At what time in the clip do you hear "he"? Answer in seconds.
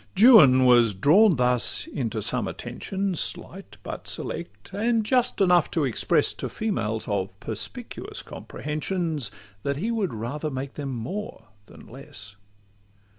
9.77-9.91